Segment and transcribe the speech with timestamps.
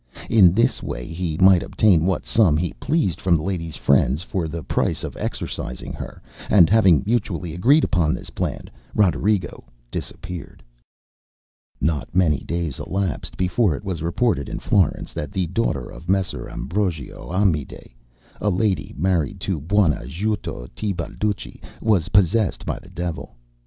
[0.31, 4.47] In this way he might obtain what sum he pleased from the ladyŌĆÖs friends for
[4.47, 10.63] the price of exorcizing her; and having mutually agreed upon this plan, Roderigo disappeared.
[11.79, 16.49] Not many days elapsed before it was reported in Florence that the daughter of Messer
[16.49, 17.93] Ambrogio Amedei,
[18.41, 23.35] a lady married to Buonajuto Tebalducci, was possessed by the devil.